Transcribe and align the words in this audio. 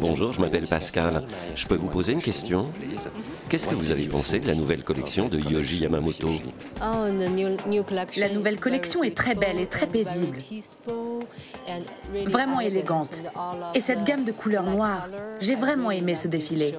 Bonjour, 0.00 0.32
je 0.32 0.40
m'appelle 0.40 0.66
Pascal. 0.66 1.24
Je 1.54 1.66
peux 1.66 1.74
vous 1.76 1.88
poser 1.88 2.12
une 2.12 2.22
question 2.22 2.66
Qu'est-ce 3.48 3.68
que 3.68 3.74
vous 3.74 3.90
avez 3.90 4.06
pensé 4.06 4.40
de 4.40 4.46
la 4.46 4.54
nouvelle 4.54 4.82
collection 4.82 5.28
de 5.28 5.38
Yoji 5.38 5.78
Yamamoto 5.78 6.30
La 8.16 8.28
nouvelle 8.28 8.58
collection 8.58 9.02
est 9.04 9.16
très 9.16 9.34
belle 9.34 9.58
et 9.58 9.66
très 9.66 9.86
paisible. 9.86 10.38
Vraiment 12.26 12.60
élégante. 12.60 13.22
Et 13.74 13.80
cette 13.80 14.04
gamme 14.04 14.24
de 14.24 14.32
couleurs 14.32 14.66
noires, 14.66 15.08
j'ai 15.40 15.54
vraiment 15.54 15.90
aimé 15.90 16.14
ce 16.14 16.28
défilé. 16.28 16.74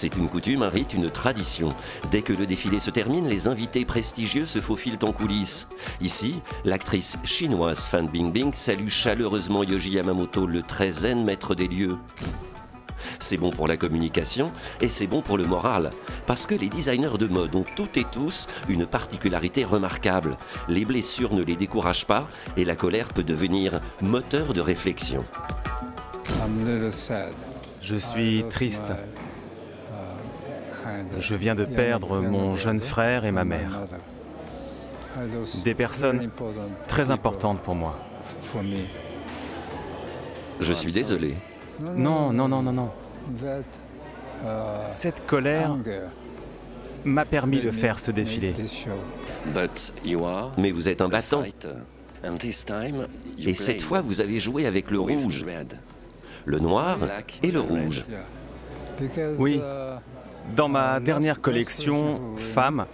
C'est 0.00 0.16
une 0.16 0.30
coutume, 0.30 0.62
un 0.62 0.70
rite, 0.70 0.94
une 0.94 1.10
tradition. 1.10 1.74
Dès 2.10 2.22
que 2.22 2.32
le 2.32 2.46
défilé 2.46 2.78
se 2.78 2.90
termine, 2.90 3.28
les 3.28 3.48
invités 3.48 3.84
prestigieux 3.84 4.46
se 4.46 4.58
faufilent 4.58 4.96
en 5.02 5.12
coulisses. 5.12 5.68
Ici, 6.00 6.40
l'actrice 6.64 7.18
chinoise 7.22 7.80
Fan 7.80 8.08
Bingbing 8.08 8.54
salue 8.54 8.88
chaleureusement 8.88 9.62
Yoji 9.62 9.90
Yamamoto, 9.90 10.46
le 10.46 10.62
très 10.62 10.90
zen 10.90 11.22
maître 11.22 11.54
des 11.54 11.68
lieux. 11.68 11.98
C'est 13.18 13.36
bon 13.36 13.50
pour 13.50 13.68
la 13.68 13.76
communication 13.76 14.52
et 14.80 14.88
c'est 14.88 15.06
bon 15.06 15.20
pour 15.20 15.36
le 15.36 15.44
moral, 15.44 15.90
parce 16.26 16.46
que 16.46 16.54
les 16.54 16.70
designers 16.70 17.18
de 17.18 17.26
mode 17.26 17.54
ont 17.54 17.66
toutes 17.76 17.98
et 17.98 18.06
tous 18.10 18.46
une 18.70 18.86
particularité 18.86 19.66
remarquable. 19.66 20.38
Les 20.66 20.86
blessures 20.86 21.34
ne 21.34 21.42
les 21.42 21.56
découragent 21.56 22.06
pas 22.06 22.26
et 22.56 22.64
la 22.64 22.74
colère 22.74 23.08
peut 23.08 23.22
devenir 23.22 23.82
moteur 24.00 24.54
de 24.54 24.62
réflexion. 24.62 25.26
Je 27.82 27.96
suis 27.96 28.44
triste. 28.48 28.94
Je 31.18 31.34
viens 31.34 31.54
de 31.54 31.64
perdre 31.64 32.20
mon 32.20 32.54
jeune 32.54 32.80
frère 32.80 33.24
et 33.24 33.32
ma 33.32 33.44
mère. 33.44 33.80
Des 35.64 35.74
personnes 35.74 36.30
très 36.86 37.10
importantes 37.10 37.60
pour 37.60 37.74
moi. 37.74 37.98
Je 40.60 40.72
suis 40.72 40.92
désolé. 40.92 41.36
Non, 41.80 42.32
non, 42.32 42.48
non, 42.48 42.62
non, 42.62 42.72
non. 42.72 42.90
Cette 44.86 45.26
colère 45.26 45.76
m'a 47.04 47.24
permis 47.24 47.60
de 47.60 47.70
faire 47.70 47.98
ce 47.98 48.10
défilé. 48.10 48.54
Mais 50.58 50.70
vous 50.70 50.88
êtes 50.88 51.00
un 51.00 51.08
battant. 51.08 51.42
Et 53.38 53.54
cette 53.54 53.80
fois, 53.80 54.02
vous 54.02 54.20
avez 54.20 54.38
joué 54.38 54.66
avec 54.66 54.90
le 54.90 55.00
rouge, 55.00 55.44
le 56.44 56.58
noir 56.58 56.98
et 57.42 57.50
le 57.50 57.60
rouge. 57.60 58.04
Oui. 59.38 59.60
Dans 60.56 60.68
ma 60.68 61.00
dernière 61.00 61.40
collection, 61.40 62.20
Femme, 62.36 62.86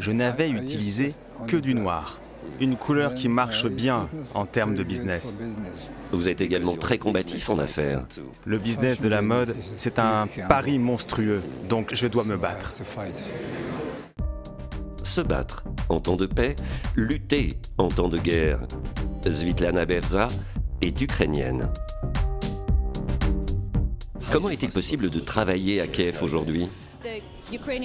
je 0.00 0.12
n'avais 0.12 0.50
utilisé 0.50 1.14
que 1.46 1.56
du 1.56 1.74
noir. 1.74 2.18
Une 2.60 2.76
couleur 2.76 3.14
qui 3.14 3.28
marche 3.28 3.66
bien 3.66 4.08
en 4.34 4.44
termes 4.46 4.74
de 4.74 4.82
business. 4.82 5.38
Vous 6.12 6.28
êtes 6.28 6.40
également 6.40 6.76
très 6.76 6.98
combatif 6.98 7.48
en 7.50 7.58
affaires. 7.58 8.04
Le 8.44 8.58
business 8.58 9.00
de 9.00 9.08
la 9.08 9.22
mode, 9.22 9.56
c'est 9.76 9.98
un 9.98 10.28
pari 10.48 10.78
monstrueux, 10.78 11.42
donc 11.68 11.94
je 11.94 12.06
dois 12.06 12.24
me 12.24 12.36
battre. 12.36 12.74
Se 15.02 15.20
battre 15.20 15.64
en 15.88 16.00
temps 16.00 16.16
de 16.16 16.26
paix, 16.26 16.54
lutter 16.96 17.58
en 17.78 17.88
temps 17.88 18.08
de 18.08 18.18
guerre. 18.18 18.60
Svitlana 19.24 19.86
Bevza 19.86 20.28
est 20.82 21.00
ukrainienne. 21.00 21.68
Comment 24.34 24.50
est-il 24.50 24.70
possible 24.70 25.10
de 25.10 25.20
travailler 25.20 25.80
à 25.80 25.86
Kiev 25.86 26.20
aujourd'hui 26.20 26.68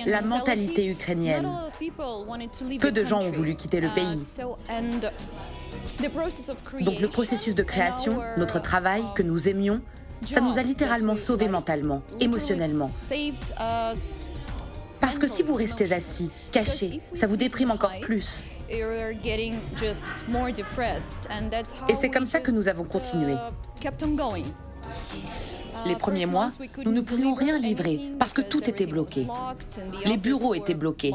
La 0.07 0.23
mentalité 0.23 0.89
ukrainienne. 0.89 1.47
Peu 2.79 2.91
de 2.91 3.03
gens 3.03 3.21
ont 3.21 3.29
voulu 3.29 3.53
quitter 3.53 3.79
le 3.79 3.89
pays. 3.89 4.39
Donc 6.81 6.99
le 6.99 7.07
processus 7.07 7.53
de 7.53 7.61
création, 7.61 8.17
notre 8.37 8.59
travail 8.59 9.03
que 9.15 9.21
nous 9.21 9.47
aimions, 9.47 9.79
ça 10.25 10.41
nous 10.41 10.57
a 10.57 10.63
littéralement 10.63 11.15
sauvés 11.15 11.49
mentalement, 11.49 12.01
émotionnellement. 12.19 12.89
Parce 14.99 15.19
que 15.19 15.27
si 15.27 15.43
vous 15.43 15.53
restez 15.53 15.93
assis, 15.93 16.31
caché, 16.51 16.99
ça 17.13 17.27
vous 17.27 17.37
déprime 17.37 17.69
encore 17.69 17.93
plus. 18.01 18.45
Et 18.67 18.83
c'est 21.93 22.09
comme 22.09 22.25
ça 22.25 22.39
que 22.39 22.49
nous 22.49 22.67
avons 22.67 22.85
continué. 22.85 23.35
Les 25.85 25.95
premiers 25.95 26.25
mois, 26.25 26.49
nous 26.85 26.91
ne 26.91 27.01
pouvions 27.01 27.33
rien 27.33 27.57
livrer 27.57 27.99
parce 28.17 28.33
que 28.33 28.41
tout 28.41 28.69
était 28.69 28.85
bloqué. 28.85 29.27
Les 30.05 30.17
bureaux 30.17 30.53
étaient 30.53 30.73
bloqués. 30.73 31.13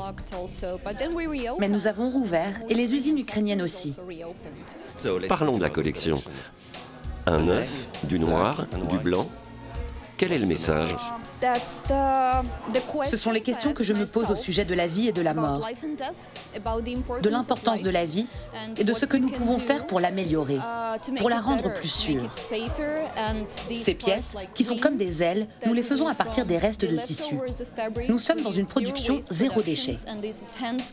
Mais 1.59 1.69
nous 1.69 1.87
avons 1.87 2.09
rouvert 2.09 2.60
et 2.69 2.75
les 2.75 2.94
usines 2.94 3.19
ukrainiennes 3.19 3.62
aussi. 3.62 3.97
Parlons 5.28 5.59
de 5.59 5.62
la 5.62 5.71
collection. 5.71 6.22
Un 7.27 7.49
œuf, 7.49 7.88
du 8.04 8.19
noir, 8.19 8.66
du 8.88 8.99
blanc. 8.99 9.28
Quel 10.24 10.32
est 10.32 10.38
le 10.38 10.46
message 10.46 10.96
Ce 13.04 13.16
sont 13.18 13.30
les 13.30 13.42
questions 13.42 13.74
que 13.74 13.84
je 13.84 13.92
me 13.92 14.06
pose 14.06 14.30
au 14.30 14.36
sujet 14.36 14.64
de 14.64 14.72
la 14.72 14.86
vie 14.86 15.08
et 15.08 15.12
de 15.12 15.20
la 15.20 15.34
mort, 15.34 15.68
de 17.20 17.28
l'importance 17.28 17.82
de 17.82 17.90
la 17.90 18.06
vie 18.06 18.24
et 18.78 18.84
de 18.84 18.94
ce 18.94 19.04
que 19.04 19.18
nous 19.18 19.28
pouvons 19.28 19.58
faire 19.58 19.86
pour 19.86 20.00
l'améliorer, 20.00 20.56
pour 21.18 21.28
la 21.28 21.40
rendre 21.40 21.74
plus 21.74 21.90
sûre. 21.90 22.32
Ces 22.32 23.94
pièces, 23.94 24.34
qui 24.54 24.64
sont 24.64 24.78
comme 24.78 24.96
des 24.96 25.22
ailes, 25.22 25.46
nous 25.66 25.74
les 25.74 25.82
faisons 25.82 26.08
à 26.08 26.14
partir 26.14 26.46
des 26.46 26.56
restes 26.56 26.86
de 26.86 26.96
tissu. 26.96 27.36
Nous 28.08 28.18
sommes 28.18 28.41
dans 28.41 28.52
une 28.52 28.66
production 28.66 29.20
zéro 29.28 29.60
déchet. 29.60 29.96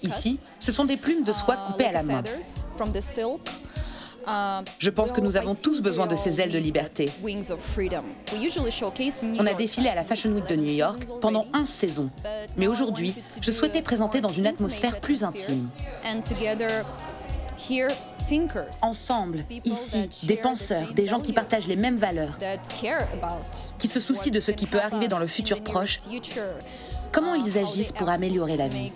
Ici, 0.03 0.41
ce 0.59 0.73
sont 0.73 0.83
des 0.83 0.97
plumes 0.97 1.23
de 1.23 1.31
soie 1.31 1.55
coupées 1.55 1.85
à 1.85 1.93
la 1.93 2.03
main. 2.03 2.21
Je 4.79 4.89
pense 4.89 5.11
que 5.11 5.21
nous 5.21 5.37
avons 5.37 5.55
tous 5.55 5.81
besoin 5.81 6.07
de 6.07 6.15
ces 6.15 6.41
ailes 6.41 6.51
de 6.51 6.57
liberté. 6.57 7.11
On 9.39 9.47
a 9.47 9.53
défilé 9.53 9.89
à 9.89 9.95
la 9.95 10.03
Fashion 10.03 10.31
Week 10.31 10.47
de 10.47 10.55
New 10.55 10.73
York 10.73 10.99
pendant 11.21 11.45
11 11.53 11.67
saisons. 11.67 12.09
Mais 12.57 12.67
aujourd'hui, 12.67 13.15
je 13.41 13.51
souhaitais 13.51 13.81
présenter 13.81 14.21
dans 14.21 14.31
une 14.31 14.47
atmosphère 14.47 14.99
plus 14.99 15.23
intime. 15.23 15.69
Ensemble, 18.81 19.43
ici, 19.65 20.09
des 20.23 20.37
penseurs, 20.37 20.93
des 20.93 21.07
gens 21.07 21.19
qui 21.19 21.33
partagent 21.33 21.67
les 21.67 21.75
mêmes 21.75 21.97
valeurs, 21.97 22.37
qui 23.77 23.87
se 23.87 23.99
soucient 23.99 24.31
de 24.31 24.39
ce 24.39 24.51
qui 24.51 24.65
peut 24.67 24.79
arriver 24.79 25.07
dans 25.07 25.19
le 25.19 25.27
futur 25.27 25.61
proche, 25.61 26.01
comment 27.11 27.35
ils 27.35 27.57
agissent 27.57 27.91
pour 27.91 28.09
améliorer 28.09 28.55
la 28.57 28.67
vie? 28.67 28.91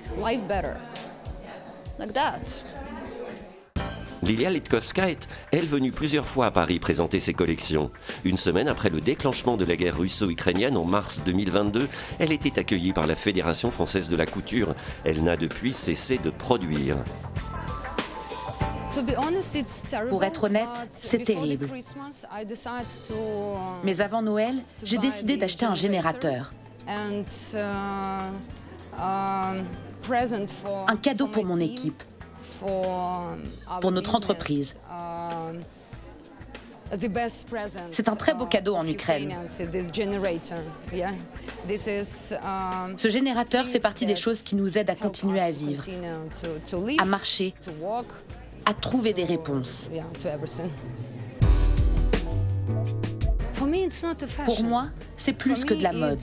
Lilia 4.25 4.49
Litkovska 4.49 5.11
est, 5.11 5.27
elle, 5.51 5.67
venue 5.67 5.91
plusieurs 5.91 6.25
fois 6.25 6.47
à 6.47 6.51
Paris 6.51 6.79
présenter 6.79 7.19
ses 7.19 7.35
collections. 7.35 7.91
Une 8.23 8.37
semaine 8.37 8.67
après 8.67 8.89
le 8.89 8.99
déclenchement 8.99 9.55
de 9.55 9.65
la 9.65 9.75
guerre 9.75 9.97
russo-ukrainienne 9.97 10.77
en 10.77 10.83
mars 10.83 11.21
2022, 11.23 11.87
elle 12.17 12.31
était 12.31 12.57
accueillie 12.57 12.91
par 12.91 13.05
la 13.05 13.15
Fédération 13.15 13.69
française 13.69 14.09
de 14.09 14.15
la 14.15 14.25
couture. 14.25 14.73
Elle 15.03 15.23
n'a 15.23 15.37
depuis 15.37 15.73
cessé 15.73 16.17
de 16.17 16.31
produire. 16.31 16.97
Pour 20.09 20.23
être 20.23 20.45
honnête, 20.45 20.87
c'est 20.89 21.23
terrible. 21.23 21.69
Mais 23.83 24.01
avant 24.01 24.23
Noël, 24.23 24.55
j'ai 24.83 24.97
décidé 24.97 25.37
d'acheter 25.37 25.65
un 25.65 25.75
générateur. 25.75 26.51
Un 26.87 27.23
cadeau 30.97 31.27
pour 31.27 31.45
mon 31.45 31.59
équipe 31.59 32.01
pour 32.59 33.91
notre 33.91 34.15
entreprise. 34.15 34.77
C'est 37.91 38.09
un 38.09 38.15
très 38.15 38.33
beau 38.33 38.45
cadeau 38.45 38.75
en 38.75 38.87
Ukraine. 38.87 39.35
Ce 42.97 43.09
générateur 43.09 43.65
fait 43.65 43.79
partie 43.79 44.05
des 44.05 44.15
choses 44.15 44.41
qui 44.41 44.55
nous 44.55 44.77
aident 44.77 44.91
à 44.91 44.95
continuer 44.95 45.39
à 45.39 45.51
vivre, 45.51 45.83
à 46.99 47.05
marcher, 47.05 47.53
à 48.65 48.73
trouver 48.73 49.13
des 49.13 49.25
réponses. 49.25 49.89
Pour 54.45 54.63
moi, 54.63 54.87
c'est 55.17 55.33
plus 55.33 55.65
que 55.65 55.73
de 55.73 55.83
la 55.83 55.93
mode. 55.93 56.19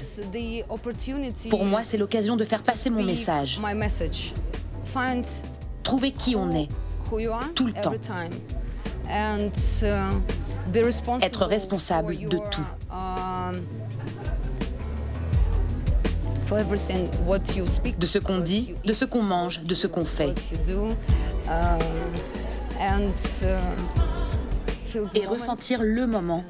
Pour 1.51 1.65
moi, 1.65 1.83
c'est 1.83 1.99
l'occasion 1.99 2.37
de 2.37 2.45
faire 2.45 2.63
passer 2.63 2.91
mon 2.91 3.03
message 3.03 3.59
trouver 5.83 6.13
qui 6.13 6.37
on 6.37 6.55
est, 6.55 6.69
tout 7.55 7.67
le 7.67 7.73
temps. 7.73 7.93
Être 11.21 11.45
responsable 11.47 12.17
de 12.17 12.39
tout. 12.51 12.63
De 17.99 18.07
ce 18.07 18.19
qu'on 18.19 18.39
dit, 18.41 18.75
de 18.85 18.93
ce 18.93 19.05
qu'on 19.05 19.23
mange, 19.23 19.61
de 19.61 19.75
ce 19.75 19.87
qu'on 19.87 20.05
fait. 20.05 20.35
Et 25.15 25.27
ressentir 25.27 25.81
le 25.83 26.07
moment 26.07 26.45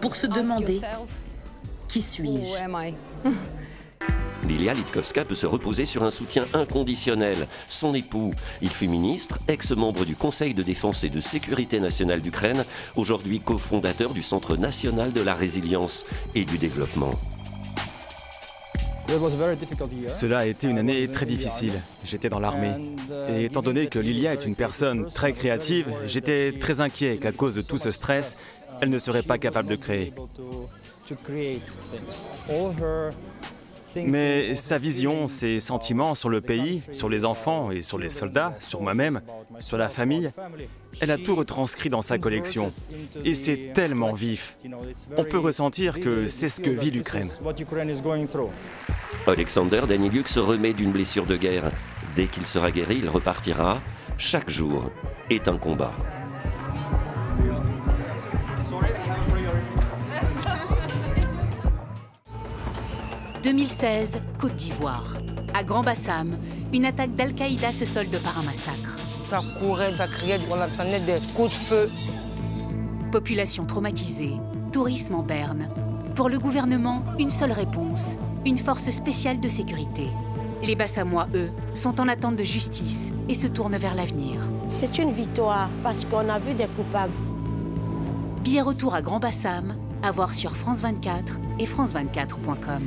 pour 0.00 0.16
se 0.16 0.26
demander 0.26 0.80
Qui 1.88 2.02
suis-je 2.02 2.58
Lilia 4.44 4.74
Litkovska 4.74 5.24
peut 5.24 5.34
se 5.34 5.46
reposer 5.46 5.84
sur 5.84 6.02
un 6.02 6.10
soutien 6.10 6.46
inconditionnel. 6.52 7.48
Son 7.68 7.94
époux, 7.94 8.32
il 8.62 8.70
fut 8.70 8.88
ministre, 8.88 9.38
ex-membre 9.48 10.04
du 10.04 10.16
Conseil 10.16 10.54
de 10.54 10.62
défense 10.62 11.04
et 11.04 11.10
de 11.10 11.20
sécurité 11.20 11.80
nationale 11.80 12.20
d'Ukraine, 12.20 12.64
aujourd'hui 12.96 13.40
cofondateur 13.40 14.12
du 14.12 14.22
Centre 14.22 14.56
national 14.56 15.12
de 15.12 15.20
la 15.20 15.34
résilience 15.34 16.04
et 16.34 16.44
du 16.44 16.58
développement. 16.58 17.14
Cela 20.08 20.38
a 20.38 20.46
été 20.46 20.66
une 20.66 20.78
année 20.78 21.08
très 21.08 21.26
difficile. 21.26 21.74
J'étais 22.04 22.30
dans 22.30 22.40
l'armée. 22.40 22.72
Et 23.28 23.44
étant 23.44 23.60
donné 23.60 23.88
que 23.88 23.98
Lilia 23.98 24.32
est 24.32 24.46
une 24.46 24.54
personne 24.54 25.10
très 25.10 25.32
créative, 25.32 25.86
j'étais 26.06 26.52
très 26.58 26.80
inquiet 26.80 27.18
qu'à 27.18 27.32
cause 27.32 27.54
de 27.54 27.62
tout 27.62 27.78
ce 27.78 27.90
stress, 27.90 28.38
elle 28.80 28.90
ne 28.90 28.98
serait 28.98 29.22
pas 29.22 29.38
capable 29.38 29.68
de 29.68 29.76
créer. 29.76 30.12
Mais 33.96 34.54
sa 34.54 34.78
vision, 34.78 35.28
ses 35.28 35.60
sentiments 35.60 36.14
sur 36.14 36.28
le 36.28 36.40
pays, 36.40 36.82
sur 36.92 37.08
les 37.08 37.24
enfants 37.24 37.70
et 37.70 37.82
sur 37.82 37.98
les 37.98 38.10
soldats, 38.10 38.54
sur 38.58 38.82
moi-même, 38.82 39.20
sur 39.58 39.78
la 39.78 39.88
famille, 39.88 40.30
elle 41.00 41.10
a 41.10 41.18
tout 41.18 41.34
retranscrit 41.34 41.88
dans 41.88 42.02
sa 42.02 42.18
collection. 42.18 42.72
Et 43.24 43.34
c'est 43.34 43.72
tellement 43.74 44.12
vif. 44.12 44.58
On 45.16 45.24
peut 45.24 45.38
ressentir 45.38 46.00
que 46.00 46.26
c'est 46.26 46.48
ce 46.48 46.60
que 46.60 46.70
vit 46.70 46.90
l'Ukraine. 46.90 47.30
Alexander 49.26 49.82
Daniluk 49.88 50.28
se 50.28 50.40
remet 50.40 50.72
d'une 50.72 50.92
blessure 50.92 51.26
de 51.26 51.36
guerre. 51.36 51.70
Dès 52.14 52.26
qu'il 52.26 52.46
sera 52.46 52.70
guéri, 52.70 53.00
il 53.02 53.08
repartira. 53.08 53.80
Chaque 54.18 54.50
jour 54.50 54.90
est 55.30 55.48
un 55.48 55.56
combat. 55.56 55.92
2016, 63.44 64.22
Côte 64.38 64.56
d'Ivoire. 64.56 65.18
À 65.52 65.62
Grand 65.62 65.82
Bassam, 65.82 66.38
une 66.72 66.86
attaque 66.86 67.14
d'Al-Qaïda 67.14 67.72
se 67.72 67.84
solde 67.84 68.18
par 68.22 68.38
un 68.38 68.42
massacre. 68.42 68.96
Ça 69.26 69.42
courait, 69.60 69.92
ça 69.92 70.08
criait, 70.08 70.40
on 70.50 70.58
entendait 70.58 71.00
des 71.00 71.20
coups 71.34 71.50
de 71.50 71.54
feu. 71.54 71.90
Population 73.12 73.66
traumatisée, 73.66 74.32
tourisme 74.72 75.16
en 75.16 75.22
berne. 75.22 75.68
Pour 76.14 76.30
le 76.30 76.38
gouvernement, 76.38 77.04
une 77.18 77.28
seule 77.28 77.52
réponse, 77.52 78.16
une 78.46 78.56
force 78.56 78.88
spéciale 78.88 79.40
de 79.40 79.48
sécurité. 79.48 80.06
Les 80.62 80.74
Bassamois, 80.74 81.28
eux, 81.34 81.50
sont 81.74 82.00
en 82.00 82.08
attente 82.08 82.36
de 82.36 82.44
justice 82.44 83.12
et 83.28 83.34
se 83.34 83.46
tournent 83.46 83.76
vers 83.76 83.94
l'avenir. 83.94 84.40
C'est 84.68 84.96
une 84.96 85.12
victoire 85.12 85.68
parce 85.82 86.06
qu'on 86.06 86.30
a 86.30 86.38
vu 86.38 86.54
des 86.54 86.68
coupables. 86.68 87.12
Billet 88.42 88.62
retour 88.62 88.94
à 88.94 89.02
Grand 89.02 89.20
Bassam, 89.20 89.76
à 90.02 90.10
voir 90.12 90.32
sur 90.32 90.56
France 90.56 90.80
24 90.80 91.40
et 91.58 91.66
France24.com. 91.66 92.84